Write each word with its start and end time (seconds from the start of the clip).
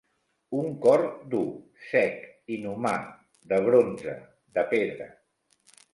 Un 0.59 0.69
cor 0.85 1.03
dur, 1.33 1.49
sec, 1.89 2.17
inhumà, 2.57 2.95
de 3.53 3.61
bronze, 3.69 4.17
de 4.57 4.65
pedra. 4.73 5.11